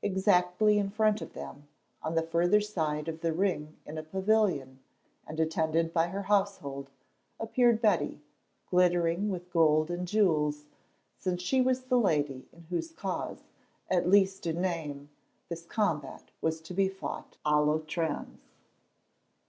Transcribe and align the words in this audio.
Exactly 0.00 0.78
in 0.78 0.90
front 0.90 1.20
of 1.20 1.32
them, 1.32 1.66
on 2.04 2.14
the 2.14 2.22
further 2.22 2.60
side 2.60 3.08
of 3.08 3.20
the 3.20 3.32
ring 3.32 3.76
in 3.84 3.98
a 3.98 4.02
pavilion, 4.04 4.78
and 5.26 5.40
attended 5.40 5.92
by 5.92 6.06
her 6.06 6.22
household, 6.22 6.88
appeared 7.40 7.82
Betty, 7.82 8.20
glittering 8.70 9.28
with 9.28 9.50
gold 9.52 9.90
and 9.90 10.06
jewels, 10.06 10.66
since 11.18 11.42
she 11.42 11.60
was 11.60 11.80
the 11.80 11.98
lady 11.98 12.46
in 12.52 12.62
whose 12.70 12.92
cause, 12.92 13.42
at 13.90 14.08
least 14.08 14.46
in 14.46 14.60
name, 14.60 15.10
this 15.48 15.66
combat 15.66 16.30
was 16.40 16.60
to 16.60 16.74
be 16.74 16.88
fought 16.88 17.36
à 17.44 17.54
l'outrance. 17.66 18.38